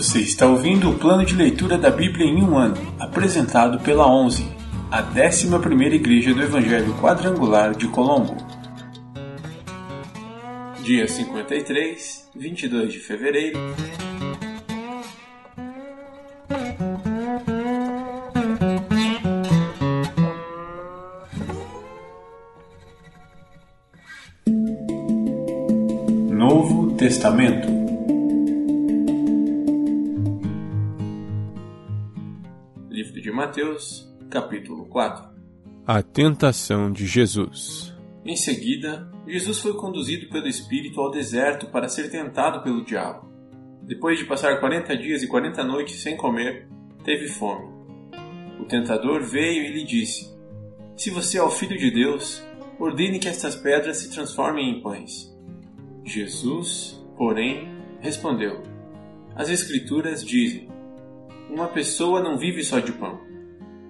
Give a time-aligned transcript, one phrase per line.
[0.00, 4.50] Você está ouvindo o plano de leitura da Bíblia em um ano, apresentado pela 11,
[4.90, 5.46] a 11
[5.94, 8.34] Igreja do Evangelho Quadrangular de Colombo.
[10.82, 13.58] Dia 53, 22 de fevereiro.
[26.30, 27.79] Novo Testamento
[32.90, 35.24] Livro de Mateus, capítulo 4
[35.86, 37.96] A tentação de Jesus.
[38.24, 43.30] Em seguida, Jesus foi conduzido pelo Espírito ao deserto para ser tentado pelo diabo.
[43.82, 46.66] Depois de passar quarenta dias e quarenta noites sem comer,
[47.04, 47.68] teve fome.
[48.58, 50.36] O tentador veio e lhe disse:
[50.96, 52.42] Se você é o filho de Deus,
[52.76, 55.32] ordene que estas pedras se transformem em pães.
[56.04, 57.68] Jesus, porém,
[58.00, 58.64] respondeu:
[59.36, 60.68] As Escrituras dizem:
[61.50, 63.20] Uma pessoa não vive só de pão,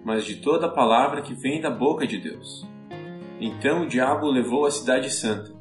[0.02, 2.66] mas de toda a palavra que vem da boca de Deus.
[3.38, 5.52] Então o diabo levou à cidade santa,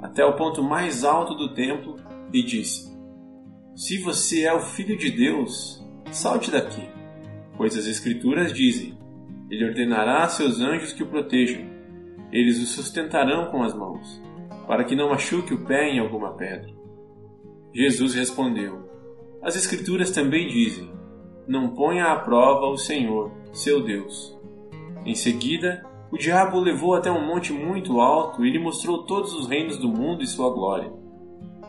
[0.00, 1.96] até o ponto mais alto do templo,
[2.32, 2.90] e disse:
[3.76, 6.88] Se você é o filho de Deus, salte daqui,
[7.58, 8.98] pois as Escrituras dizem:
[9.50, 11.68] Ele ordenará a seus anjos que o protejam,
[12.32, 14.18] eles o sustentarão com as mãos,
[14.66, 16.72] para que não machuque o pé em alguma pedra.
[17.74, 18.88] Jesus respondeu:
[19.42, 21.03] As Escrituras também dizem:
[21.46, 24.36] Não ponha à prova o Senhor, seu Deus.
[25.04, 29.34] Em seguida, o diabo o levou até um monte muito alto e lhe mostrou todos
[29.34, 30.92] os reinos do mundo e sua glória.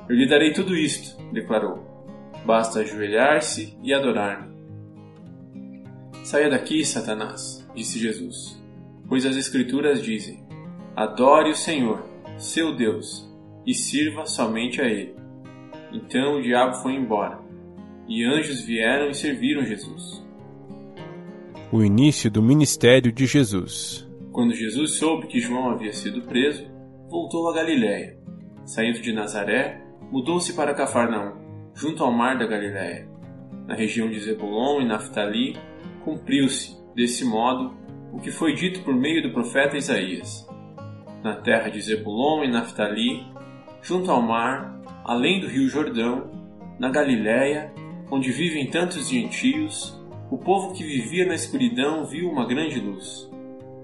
[0.08, 1.84] Eu lhe darei tudo isto, declarou.
[2.46, 4.54] Basta ajoelhar-se e adorar-me.
[6.24, 8.64] Saia daqui, Satanás, disse Jesus,
[9.10, 10.46] pois as Escrituras dizem:
[10.96, 12.04] Adore o Senhor,
[12.38, 13.30] seu Deus,
[13.66, 15.16] e sirva somente a Ele.
[15.92, 17.40] Então o diabo foi embora,
[18.08, 20.26] e anjos vieram e serviram Jesus.
[21.72, 24.08] O início do ministério de Jesus.
[24.32, 26.66] Quando Jesus soube que João havia sido preso,
[27.10, 28.18] voltou a Galiléia.
[28.66, 31.34] Saindo de Nazaré, mudou-se para Cafarnaum,
[31.74, 33.08] junto ao mar da Galiléia.
[33.68, 35.58] Na região de Zebulon e Naftali,
[36.04, 37.74] cumpriu-se, desse modo,
[38.14, 40.48] o que foi dito por meio do profeta Isaías.
[41.24, 43.26] Na terra de Zebulon e Naftali,
[43.82, 46.30] junto ao mar, além do rio Jordão,
[46.80, 47.74] na Galiléia,
[48.10, 50.00] onde vivem tantos gentios,
[50.30, 53.30] o povo que vivia na escuridão viu uma grande luz.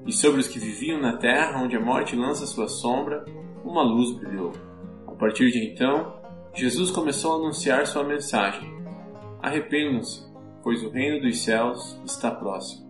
[0.05, 3.23] E sobre os que viviam na terra onde a morte lança sua sombra,
[3.63, 4.51] uma luz brilhou.
[5.07, 6.19] A partir de então,
[6.53, 8.67] Jesus começou a anunciar sua mensagem:
[9.41, 10.25] Arrependam-se,
[10.63, 12.89] pois o reino dos céus está próximo.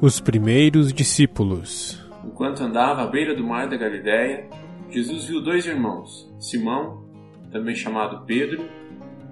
[0.00, 2.00] Os primeiros discípulos.
[2.24, 4.48] Enquanto andava à beira do mar da Galiléia,
[4.90, 7.04] Jesus viu dois irmãos, Simão,
[7.50, 8.68] também chamado Pedro,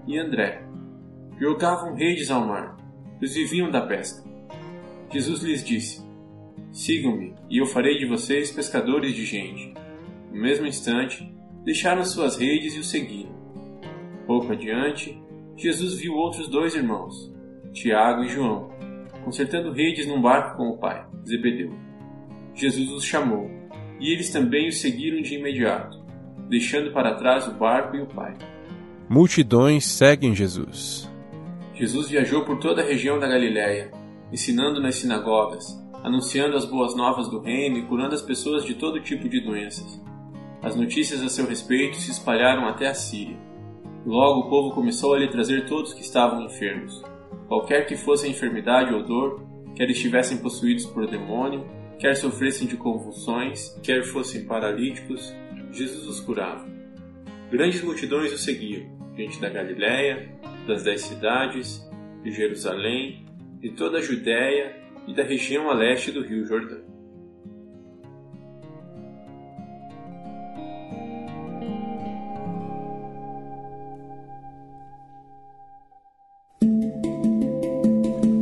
[0.06, 0.67] e André.
[1.41, 2.76] Jogavam redes ao mar,
[3.19, 4.28] pois viviam da pesca.
[5.12, 6.04] Jesus lhes disse:
[6.72, 9.72] Sigam-me, e eu farei de vocês pescadores de gente.
[10.32, 11.32] No mesmo instante,
[11.65, 13.32] deixaram suas redes e o seguiram.
[14.26, 15.21] Pouco adiante,
[15.56, 17.32] Jesus viu outros dois irmãos,
[17.72, 18.70] Tiago e João,
[19.25, 21.72] consertando redes num barco com o pai, Zebedeu.
[22.55, 23.49] Jesus os chamou,
[24.00, 26.05] e eles também o seguiram de imediato,
[26.49, 28.37] deixando para trás o barco e o pai.
[29.09, 31.09] Multidões seguem Jesus.
[31.78, 33.92] Jesus viajou por toda a região da Galiléia,
[34.32, 39.00] ensinando nas sinagogas, anunciando as boas novas do reino e curando as pessoas de todo
[39.00, 40.02] tipo de doenças.
[40.60, 43.38] As notícias a seu respeito se espalharam até a Síria.
[44.04, 47.00] Logo o povo começou a lhe trazer todos que estavam enfermos,
[47.46, 49.46] qualquer que fosse a enfermidade ou dor,
[49.76, 51.64] quer estivessem possuídos por demônio,
[51.96, 55.32] quer sofressem de convulsões, quer fossem paralíticos,
[55.70, 56.66] Jesus os curava.
[57.52, 58.84] Grandes multidões o seguiam,
[59.16, 60.28] gente da Galiléia,
[60.68, 61.82] das dez cidades,
[62.22, 63.24] de Jerusalém,
[63.58, 66.86] de toda a Judéia e da região a leste do rio Jordão.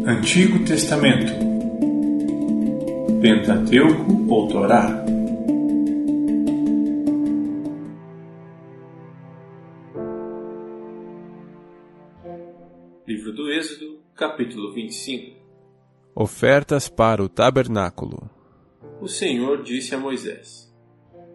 [0.04, 1.32] Antigo Testamento
[3.20, 5.04] Pentateuco ou Torá
[13.06, 15.36] Livro do Êxodo, capítulo 25
[16.12, 18.28] Ofertas para o tabernáculo.
[19.00, 20.74] O Senhor disse a Moisés: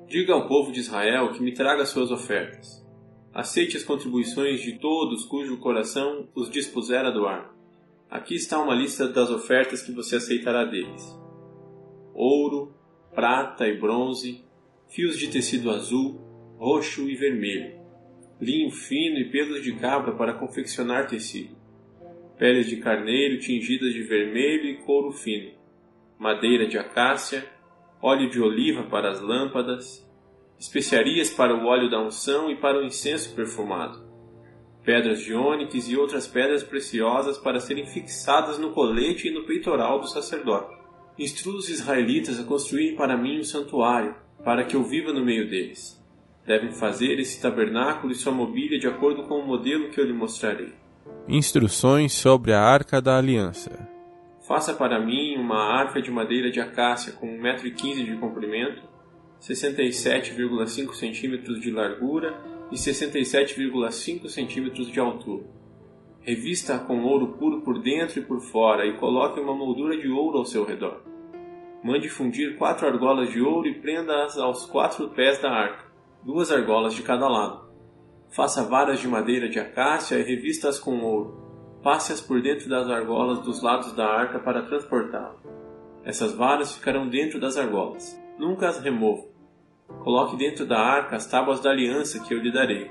[0.06, 2.86] Diga ao povo de Israel que me traga suas ofertas.
[3.34, 7.56] Aceite as contribuições de todos cujo coração os dispuser a doar.
[8.10, 11.18] Aqui está uma lista das ofertas que você aceitará deles:
[12.14, 12.76] ouro,
[13.16, 14.44] prata e bronze,
[14.90, 16.20] fios de tecido azul,
[16.58, 17.80] roxo e vermelho,
[18.42, 21.61] linho fino e pelos de cabra para confeccionar tecido,
[22.42, 25.52] peles de carneiro tingidas de vermelho e couro fino,
[26.18, 27.46] madeira de acácia,
[28.02, 30.04] óleo de oliva para as lâmpadas,
[30.58, 34.04] especiarias para o óleo da unção e para o incenso perfumado,
[34.84, 40.00] pedras de ônix e outras pedras preciosas para serem fixadas no colete e no peitoral
[40.00, 40.76] do sacerdote.
[41.20, 45.48] Instrua os israelitas a construírem para mim um santuário, para que eu viva no meio
[45.48, 46.04] deles.
[46.44, 50.14] Devem fazer esse tabernáculo e sua mobília de acordo com o modelo que eu lhe
[50.14, 50.81] mostrarei.
[51.28, 53.88] Instruções sobre a Arca da Aliança.
[54.48, 58.82] Faça para mim uma arca de madeira de acácia com 1,15m de comprimento,
[59.40, 62.38] 67,5 cm de largura
[62.72, 65.46] e 67,5 cm de altura.
[66.22, 70.40] Revista-a com ouro puro por dentro e por fora e coloque uma moldura de ouro
[70.40, 71.02] ao seu redor.
[71.84, 75.86] Mande fundir quatro argolas de ouro e prenda-as aos quatro pés da arca,
[76.24, 77.61] duas argolas de cada lado.
[78.32, 81.80] Faça varas de madeira de acácia e revista-as com ouro.
[81.84, 85.36] Passe-as por dentro das argolas dos lados da arca para transportá-la.
[86.06, 88.18] Essas varas ficarão dentro das argolas.
[88.40, 89.26] Nunca as remova.
[90.00, 92.90] Coloque dentro da arca as tábuas da aliança que eu lhe darei.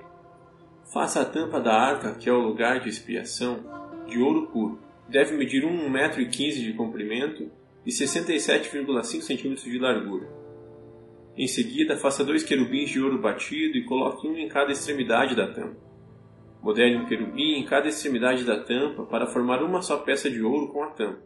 [0.93, 3.61] Faça a tampa da arca, que é o lugar de expiação,
[4.07, 4.79] de ouro puro.
[5.09, 7.51] Deve medir 1,15 metro de comprimento
[7.87, 10.40] e 67,5 cm de largura.
[11.37, 15.47] Em seguida, faça dois querubins de ouro batido e coloque um em cada extremidade da
[15.47, 15.77] tampa.
[16.63, 20.69] Modele um querubim em cada extremidade da tampa para formar uma só peça de ouro
[20.69, 21.23] com a tampa.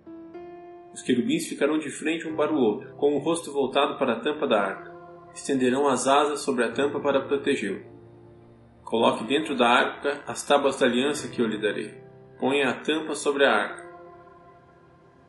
[0.93, 4.21] Os querubins ficarão de frente um para o outro, com o rosto voltado para a
[4.21, 4.95] tampa da arca.
[5.35, 7.83] Estenderão as asas sobre a tampa para protegê-lo.
[8.85, 11.93] Coloque dentro da arca as tábuas da aliança que eu lhe darei.
[12.39, 13.85] Ponha a tampa sobre a arca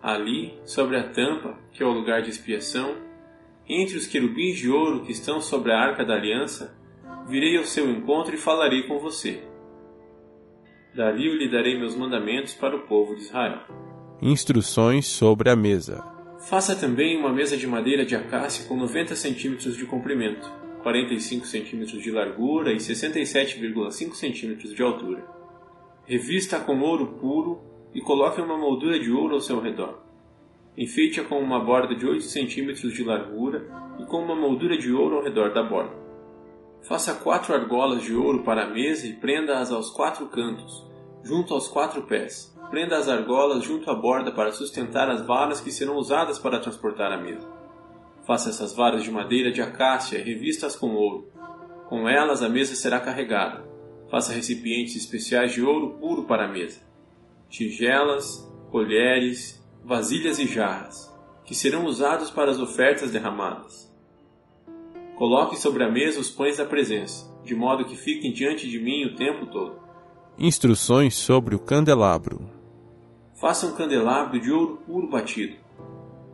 [0.05, 2.95] Ali, sobre a tampa, que é o lugar de expiação,
[3.67, 6.77] entre os querubins de ouro que estão sobre a arca da aliança,
[7.27, 9.43] virei ao seu encontro e falarei com você.
[10.95, 13.59] Dali eu lhe darei meus mandamentos para o povo de Israel.
[14.21, 16.05] Instruções sobre a mesa.
[16.47, 20.49] Faça também uma mesa de madeira de acácia com 90 centímetros de comprimento,
[20.83, 25.25] 45 centímetros de largura e 67,5 centímetros de altura.
[26.05, 27.61] Revista com ouro puro
[27.93, 30.04] e coloque uma moldura de ouro ao seu redor.
[30.77, 33.67] Enfeite-a com uma borda de 8 centímetros de largura
[33.99, 35.95] e com uma moldura de ouro ao redor da borda.
[36.81, 40.85] Faça quatro argolas de ouro para a mesa e prenda-as aos quatro cantos,
[41.23, 42.55] junto aos quatro pés.
[42.69, 47.11] Prenda as argolas junto à borda para sustentar as varas que serão usadas para transportar
[47.11, 47.47] a mesa.
[48.25, 51.29] Faça essas varas de madeira de acácia e revista-as com ouro.
[51.87, 53.63] Com elas a mesa será carregada.
[54.09, 56.85] Faça recipientes especiais de ouro puro para a mesa
[57.49, 63.93] tigelas, colheres, vasilhas e jarras, que serão usados para as ofertas derramadas.
[65.15, 69.05] Coloque sobre a mesa os pães da presença, de modo que fiquem diante de mim
[69.05, 69.79] o tempo todo.
[70.39, 72.49] Instruções sobre o candelabro.
[73.39, 75.55] Faça um candelabro de ouro puro batido.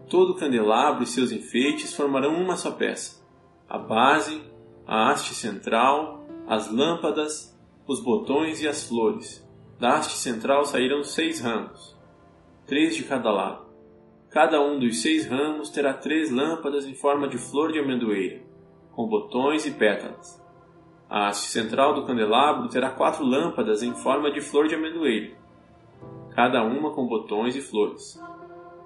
[0.09, 3.21] Todo o candelabro e seus enfeites formarão uma só peça.
[3.67, 4.41] A base,
[4.87, 7.53] a haste central, as lâmpadas,
[7.85, 9.45] os botões e as flores,
[9.77, 11.90] da haste central saíram seis ramos,
[12.65, 13.65] três de cada lado.
[14.29, 18.41] Cada um dos seis ramos terá três lâmpadas em forma de flor de amendoeira,
[18.93, 20.41] com botões e pétalas.
[21.09, 25.35] A haste central do candelabro terá quatro lâmpadas em forma de flor de amendoeira,
[26.33, 28.17] cada uma com botões e flores.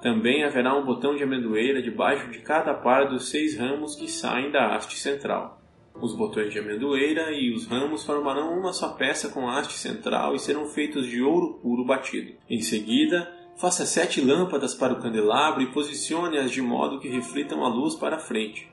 [0.01, 4.51] Também haverá um botão de amendoeira debaixo de cada par dos seis ramos que saem
[4.51, 5.61] da haste central.
[6.01, 10.35] Os botões de amendoeira e os ramos formarão uma só peça com a haste central
[10.35, 12.33] e serão feitos de ouro puro batido.
[12.49, 17.69] Em seguida, faça sete lâmpadas para o candelabro e posicione-as de modo que reflitam a
[17.69, 18.69] luz para a frente.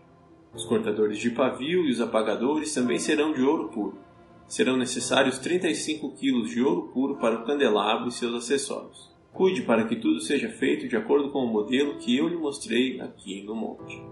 [0.52, 3.98] Os cortadores de pavio e os apagadores também serão de ouro puro.
[4.46, 9.10] Serão necessários 35 kg de ouro puro para o candelabro e seus acessórios.
[9.32, 13.00] Cuide para que tudo seja feito de acordo com o modelo que eu lhe mostrei
[13.00, 14.02] aqui no monte.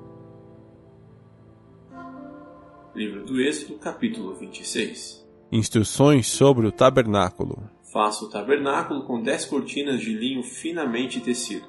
[2.94, 5.28] Livro do Êxodo, capítulo 26.
[5.52, 7.68] Instruções sobre o tabernáculo.
[7.92, 11.66] Faça o tabernáculo com dez cortinas de linho finamente tecido.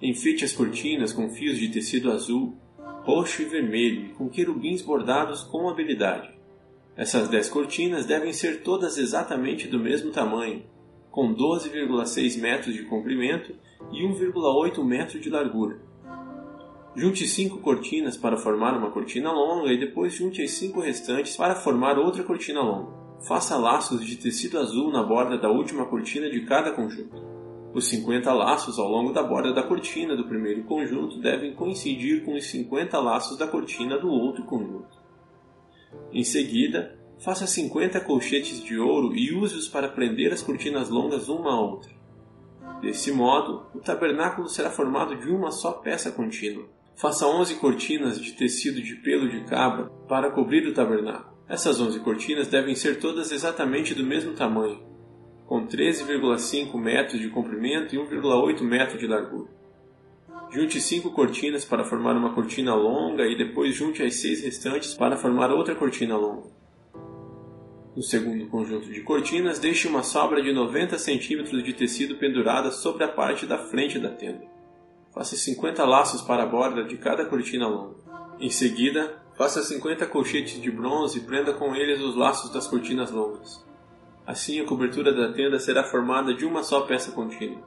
[0.00, 2.56] Enfeite as cortinas com fios de tecido azul,
[3.04, 6.30] roxo e vermelho e com querubins bordados com habilidade.
[6.96, 10.64] Essas dez cortinas devem ser todas exatamente do mesmo tamanho,
[11.10, 13.54] com 12,6 metros de comprimento
[13.92, 15.86] e 1,8 metro de largura
[16.96, 21.54] Junte cinco cortinas para formar uma cortina longa e depois junte as cinco restantes para
[21.54, 23.05] formar outra cortina longa.
[23.20, 27.24] Faça laços de tecido azul na borda da última cortina de cada conjunto.
[27.74, 32.34] Os 50 laços ao longo da borda da cortina do primeiro conjunto devem coincidir com
[32.34, 34.96] os 50 laços da cortina do outro conjunto.
[36.12, 41.52] Em seguida, faça 50 colchetes de ouro e use-os para prender as cortinas longas uma
[41.52, 41.90] à outra.
[42.80, 46.66] Desse modo, o tabernáculo será formado de uma só peça contínua.
[46.94, 51.35] Faça 11 cortinas de tecido de pelo de cabra para cobrir o tabernáculo.
[51.48, 54.80] Essas 11 cortinas devem ser todas exatamente do mesmo tamanho,
[55.46, 59.48] com 13,5 metros de comprimento e 1,8 metro de largura.
[60.50, 65.16] Junte cinco cortinas para formar uma cortina longa e depois junte as seis restantes para
[65.16, 66.48] formar outra cortina longa.
[67.94, 73.04] No segundo conjunto de cortinas, deixe uma sobra de 90 centímetros de tecido pendurada sobre
[73.04, 74.44] a parte da frente da tenda.
[75.12, 77.96] Faça 50 laços para a borda de cada cortina longa.
[78.38, 83.10] Em seguida, faça 50 colchetes de bronze e prenda com eles os laços das cortinas
[83.10, 83.64] longas.
[84.26, 87.62] Assim, a cobertura da tenda será formada de uma só peça contínua.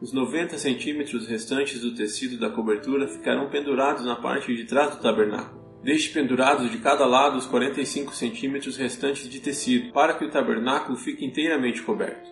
[0.00, 5.00] Os 90 centímetros restantes do tecido da cobertura ficarão pendurados na parte de trás do
[5.00, 5.64] tabernáculo.
[5.82, 10.96] Deixe pendurados de cada lado os 45 centímetros restantes de tecido, para que o tabernáculo
[10.96, 12.30] fique inteiramente coberto.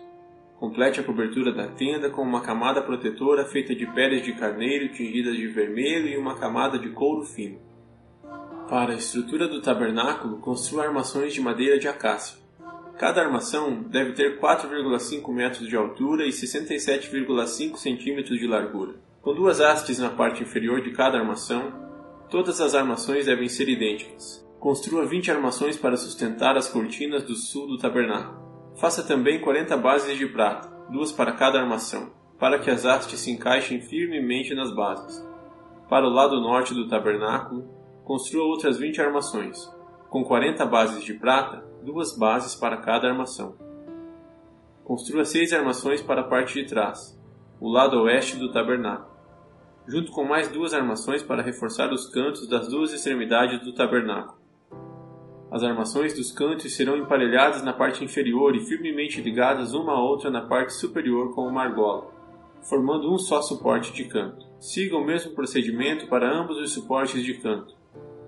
[0.57, 5.35] Complete a cobertura da tenda com uma camada protetora feita de peles de carneiro tingidas
[5.35, 7.72] de vermelho e uma camada de couro fino.
[8.73, 12.39] Para a estrutura do tabernáculo, construa armações de madeira de acácia.
[12.97, 18.95] Cada armação deve ter 4,5 metros de altura e 67,5 centímetros de largura.
[19.21, 21.71] Com duas hastes na parte inferior de cada armação,
[22.31, 24.43] Todas as armações devem ser idênticas.
[24.59, 28.73] Construa 20 armações para sustentar as cortinas do sul do tabernáculo.
[28.77, 33.29] Faça também 40 bases de prata, duas para cada armação, para que as hastes se
[33.29, 35.23] encaixem firmemente nas bases.
[35.87, 37.69] Para o lado norte do tabernáculo,
[38.03, 39.71] construa outras 20 armações,
[40.09, 43.55] com 40 bases de prata, duas bases para cada armação.
[44.83, 47.19] Construa seis armações para a parte de trás,
[47.59, 49.13] o lado oeste do tabernáculo
[49.87, 54.41] junto com mais duas armações para reforçar os cantos das duas extremidades do tabernáculo.
[55.51, 60.31] As armações dos cantos serão emparelhadas na parte inferior e firmemente ligadas uma à outra
[60.31, 62.11] na parte superior com uma argola,
[62.61, 64.47] formando um só suporte de canto.
[64.59, 67.75] Siga o mesmo procedimento para ambos os suportes de canto.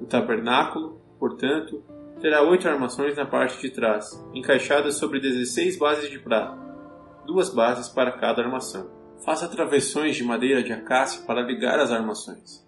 [0.02, 1.84] O tabernáculo, portanto,
[2.22, 6.58] terá oito armações na parte de trás, encaixadas sobre 16 bases de prata,
[7.26, 8.90] duas bases para cada armação.
[9.24, 12.66] Faça travessões de madeira de acácia para ligar as armações.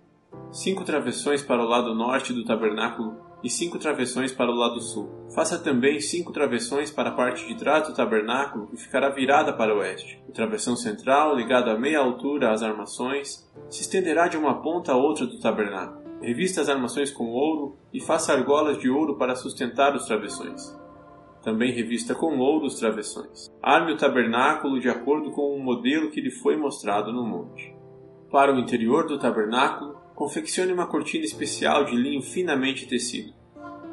[0.51, 5.09] Cinco travessões para o lado norte do tabernáculo e cinco travessões para o lado sul.
[5.35, 9.75] Faça também cinco travessões para a parte de trás do tabernáculo e ficará virada para
[9.75, 10.21] o oeste.
[10.27, 14.97] O travessão central, ligado a meia altura às armações, se estenderá de uma ponta a
[14.97, 16.06] outra do tabernáculo.
[16.21, 20.75] Revista as armações com ouro e faça argolas de ouro para sustentar os travessões
[21.47, 23.49] também revista com ouro os travessões.
[23.63, 27.73] Arme o tabernáculo de acordo com o modelo que lhe foi mostrado no monte.
[28.29, 33.33] Para o interior do tabernáculo, confeccione uma cortina especial de linho finamente tecido.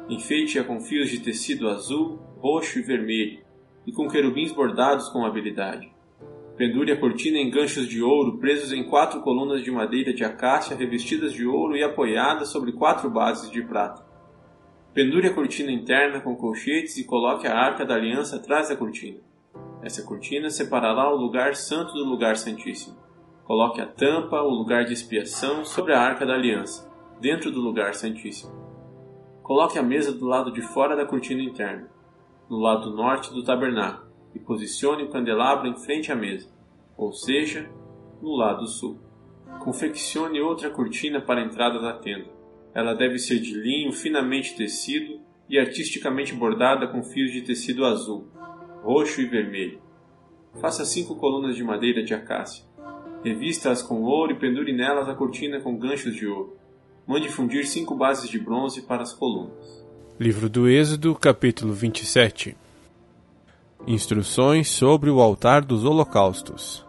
[0.09, 3.39] Enfeite-a com fios de tecido azul, roxo e vermelho,
[3.87, 5.94] e com querubins bordados com habilidade.
[6.57, 10.73] Pendure a cortina em ganchos de ouro presos em quatro colunas de madeira de acácia
[10.73, 14.05] revestidas de ouro e apoiadas sobre quatro bases de prata.
[14.93, 19.19] Pendure a cortina interna com colchetes e coloque a arca da aliança atrás da cortina.
[19.83, 22.95] Essa cortina separará o lugar santo do lugar santíssimo.
[23.43, 27.95] Coloque a tampa, o lugar de expiação, sobre a arca da aliança, dentro do lugar
[27.95, 28.53] santíssimo.
[29.43, 31.89] Coloque a mesa do lado de fora da cortina interna,
[32.49, 34.04] no lado norte do tabernáculo,
[34.35, 36.49] e posicione o candelabro em frente à mesa,
[36.97, 37.69] ou seja,
[38.21, 38.99] no lado sul.
[39.59, 42.35] Confeccione outra cortina para a entrada da tenda
[42.75, 48.27] ela deve ser de linho finamente tecido e artisticamente bordada com fios de tecido azul,
[48.83, 49.79] roxo e vermelho.
[50.59, 52.65] Faça cinco colunas de madeira de acácia.
[53.23, 56.57] Revista-as com ouro e pendure nelas a cortina com ganchos de ouro.
[57.07, 59.85] Mande fundir cinco bases de bronze para as colunas.
[60.19, 62.57] Livro do Êxodo, capítulo 27
[63.87, 66.85] Instruções sobre o altar dos holocaustos.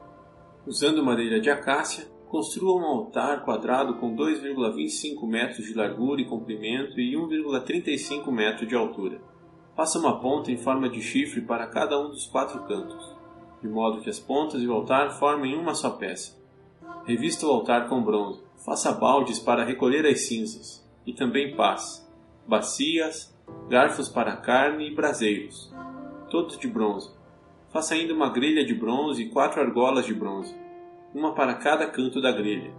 [0.66, 6.98] Usando madeira de acácia, Construa um altar quadrado com 2,25 metros de largura e comprimento
[7.00, 9.20] e 1,35 metros de altura.
[9.76, 13.14] Faça uma ponta em forma de chifre para cada um dos quatro cantos,
[13.62, 16.36] de modo que as pontas e o altar formem uma só peça.
[17.04, 18.42] Revista o altar com bronze.
[18.64, 22.04] Faça baldes para recolher as cinzas, e também pás,
[22.46, 23.32] bacias,
[23.68, 25.72] garfos para carne e braseiros,
[26.30, 27.10] todos de bronze.
[27.72, 30.54] Faça ainda uma grelha de bronze e quatro argolas de bronze
[31.16, 32.70] uma para cada canto da grelha.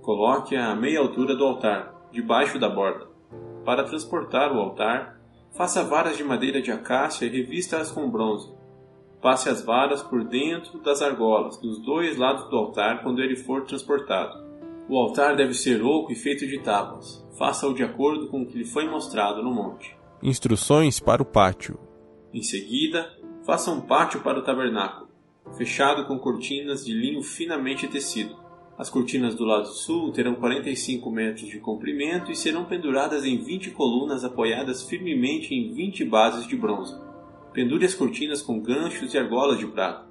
[0.00, 3.06] Coloque-a à meia altura do altar, debaixo da borda.
[3.62, 5.20] Para transportar o altar,
[5.54, 8.50] faça varas de madeira de acácia e revista-as com bronze.
[9.20, 13.64] Passe as varas por dentro das argolas, dos dois lados do altar, quando ele for
[13.64, 14.46] transportado.
[14.88, 17.26] O altar deve ser oco e feito de tábuas.
[17.36, 19.94] Faça-o de acordo com o que lhe foi mostrado no monte.
[20.22, 21.78] Instruções para o pátio.
[22.32, 23.10] Em seguida,
[23.44, 25.08] faça um pátio para o tabernáculo
[25.56, 28.36] fechado com cortinas de linho finamente tecido.
[28.76, 33.72] As cortinas do lado sul terão 45 metros de comprimento e serão penduradas em 20
[33.72, 36.94] colunas apoiadas firmemente em 20 bases de bronze.
[37.52, 40.06] Pendure as cortinas com ganchos e argolas de prata.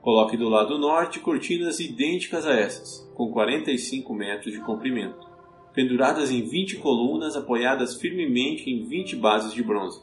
[0.00, 5.28] Coloque do lado norte cortinas idênticas a essas, com 45 metros de comprimento,
[5.74, 10.00] penduradas em 20 colunas apoiadas firmemente em 20 bases de bronze.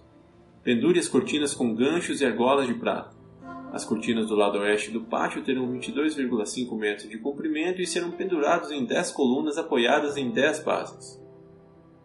[0.68, 3.16] Pendure as cortinas com ganchos e argolas de prata.
[3.72, 8.70] As cortinas do lado oeste do pátio terão 22,5 metros de comprimento e serão penduradas
[8.70, 11.24] em 10 colunas apoiadas em 10 bases.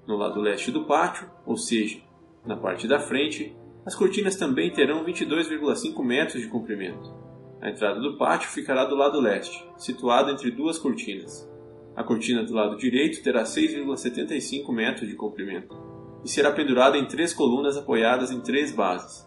[0.07, 1.99] No lado leste do pátio, ou seja,
[2.47, 3.53] na parte da frente,
[3.85, 7.13] as cortinas também terão 22,5 metros de comprimento.
[7.61, 11.51] A entrada do pátio ficará do lado leste, situada entre duas cortinas.
[11.97, 15.92] A cortina do lado direito terá 6,75 metros de comprimento
[16.25, 19.27] e será pendurada em três colunas apoiadas em três bases.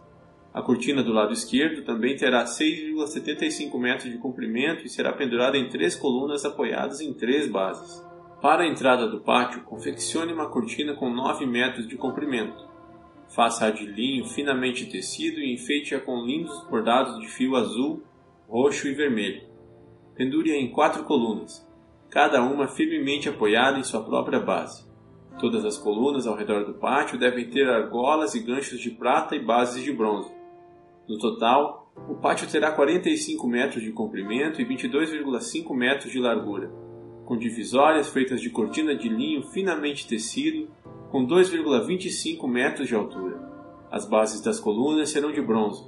[0.53, 5.67] A cortina do lado esquerdo também terá 6,75 metros de comprimento e será pendurada em
[5.67, 8.01] três colunas apoiadas em três bases.
[8.41, 12.65] Para a entrada do pátio, confeccione uma cortina com 9 metros de comprimento.
[13.27, 18.03] Faça-a de linho finamente tecido e enfeite-a com lindos bordados de fio azul,
[18.47, 19.41] roxo e vermelho.
[20.15, 21.67] Pendure-a em quatro colunas,
[22.09, 24.85] cada uma firmemente apoiada em sua própria base.
[25.39, 29.43] Todas as colunas ao redor do pátio devem ter argolas e ganchos de prata e
[29.43, 30.33] bases de bronze.
[31.07, 36.71] No total, o pátio terá 45 metros de comprimento e 22,5 metros de largura,
[37.25, 40.69] com divisórias feitas de cortina de linho finamente tecido,
[41.11, 43.39] com 2,25 metros de altura.
[43.91, 45.83] As bases das colunas serão de bronze.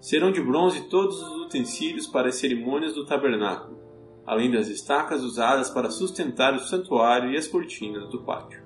[0.00, 3.78] Serão de bronze todos os utensílios para as cerimônias do tabernáculo,
[4.26, 8.65] além das estacas usadas para sustentar o santuário e as cortinas do pátio.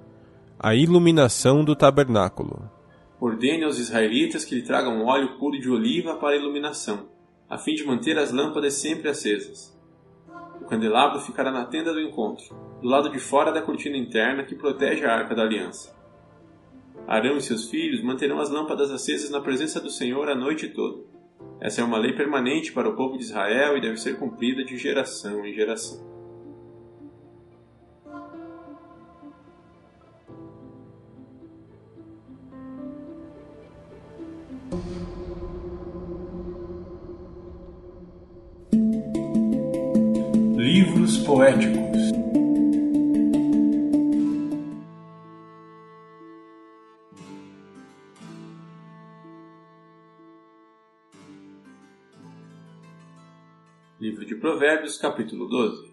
[0.62, 2.70] A iluminação do tabernáculo.
[3.18, 7.08] Ordene aos israelitas que lhe tragam óleo puro de oliva para a iluminação,
[7.48, 9.74] a fim de manter as lâmpadas sempre acesas.
[10.60, 14.54] O candelabro ficará na tenda do encontro, do lado de fora da cortina interna que
[14.54, 15.96] protege a arca da aliança.
[17.08, 21.02] Arão e seus filhos manterão as lâmpadas acesas na presença do Senhor a noite toda.
[21.58, 24.76] Essa é uma lei permanente para o povo de Israel e deve ser cumprida de
[24.76, 26.09] geração em geração.
[40.72, 41.98] Livros poéticos
[53.98, 55.92] Livro de Provérbios, capítulo 12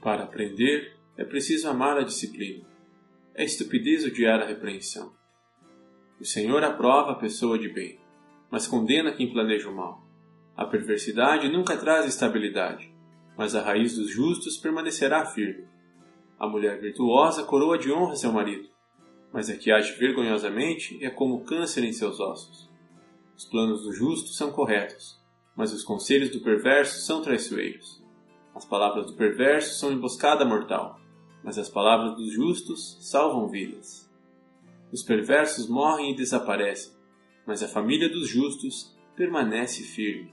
[0.00, 2.64] Para aprender, é preciso amar a disciplina.
[3.34, 5.12] É estupidez odiar a repreensão.
[6.18, 8.00] O Senhor aprova a pessoa de bem,
[8.50, 10.08] mas condena quem planeja o mal.
[10.56, 12.95] A perversidade nunca traz estabilidade
[13.36, 15.66] mas a raiz dos justos permanecerá firme.
[16.38, 18.68] A mulher virtuosa coroa de honra seu marido,
[19.32, 22.68] mas a que age vergonhosamente é como câncer em seus ossos.
[23.36, 25.20] Os planos do justo são corretos,
[25.54, 28.02] mas os conselhos do perverso são traiçoeiros.
[28.54, 30.98] As palavras do perverso são emboscada mortal,
[31.44, 34.10] mas as palavras dos justos salvam vidas.
[34.90, 36.92] Os perversos morrem e desaparecem,
[37.46, 40.32] mas a família dos justos permanece firme.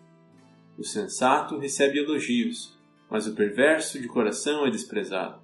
[0.77, 2.72] O sensato recebe elogios,
[3.13, 5.39] mas o perverso de coração é desprezado.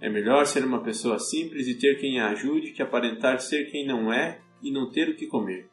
[0.00, 3.86] É melhor ser uma pessoa simples e ter quem a ajude que aparentar ser quem
[3.86, 5.70] não é e não ter o que comer.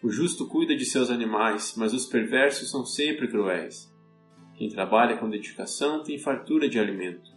[0.00, 3.92] O justo cuida de seus animais, mas os perversos são sempre cruéis.
[4.54, 7.28] Quem trabalha com dedicação tem fartura de alimento.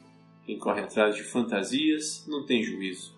[0.45, 3.17] Quem corre atrás de fantasias não tem juízo.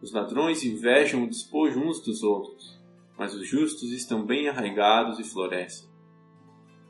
[0.00, 2.80] Os ladrões invejam o despojo uns dos outros,
[3.18, 5.91] mas os justos estão bem arraigados e florescem.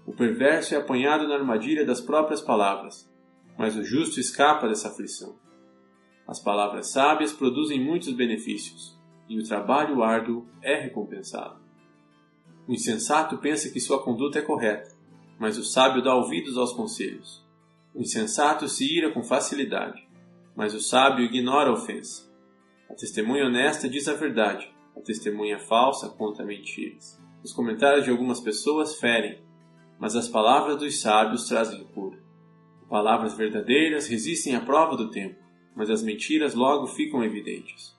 [0.07, 3.09] O perverso é apanhado na armadilha das próprias palavras,
[3.57, 5.37] mas o justo escapa dessa aflição.
[6.27, 11.61] As palavras sábias produzem muitos benefícios, e o trabalho árduo é recompensado.
[12.67, 14.91] O insensato pensa que sua conduta é correta,
[15.39, 17.45] mas o sábio dá ouvidos aos conselhos.
[17.95, 20.07] O insensato se ira com facilidade,
[20.57, 22.31] mas o sábio ignora a ofensa.
[22.91, 27.21] A testemunha honesta diz a verdade, a testemunha falsa conta mentiras.
[27.43, 29.43] Os comentários de algumas pessoas ferem,
[30.03, 32.19] mas as palavras dos sábios trazem cura.
[32.91, 35.37] Palavras verdadeiras resistem à prova do tempo,
[35.77, 37.97] mas as mentiras logo ficam evidentes.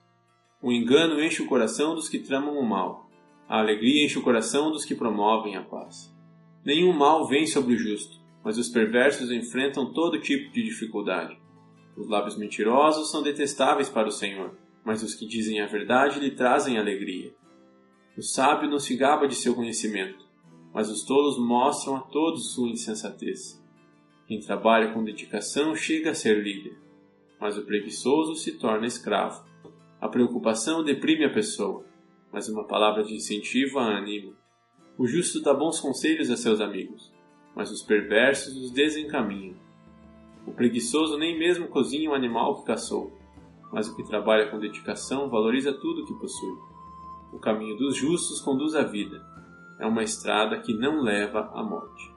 [0.60, 3.08] O engano enche o coração dos que tramam o mal,
[3.48, 6.14] a alegria enche o coração dos que promovem a paz.
[6.62, 11.40] Nenhum mal vem sobre o justo, mas os perversos enfrentam todo tipo de dificuldade.
[11.96, 16.32] Os lábios mentirosos são detestáveis para o Senhor, mas os que dizem a verdade lhe
[16.32, 17.34] trazem alegria.
[18.14, 20.23] O sábio não se gaba de seu conhecimento,
[20.74, 23.62] mas os tolos mostram a todos sua insensatez.
[24.26, 26.76] Quem trabalha com dedicação chega a ser líder,
[27.40, 29.44] mas o preguiçoso se torna escravo.
[30.00, 31.84] A preocupação deprime a pessoa,
[32.32, 34.32] mas uma palavra de incentivo a anima.
[34.98, 37.12] O justo dá bons conselhos a seus amigos,
[37.54, 39.56] mas os perversos os desencaminham.
[40.46, 43.16] O preguiçoso nem mesmo cozinha o animal que caçou,
[43.72, 46.58] mas o que trabalha com dedicação valoriza tudo que possui.
[47.32, 49.33] O caminho dos justos conduz à vida.
[49.78, 52.13] É uma estrada que não leva à morte.